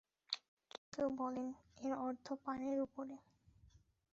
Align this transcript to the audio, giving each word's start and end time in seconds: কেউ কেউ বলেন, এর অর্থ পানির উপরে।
কেউ 0.71 0.85
কেউ 0.93 1.07
বলেন, 1.17 1.47
এর 1.81 1.91
অর্থ 1.99 2.27
পানির 2.45 2.79
উপরে। 2.81 3.15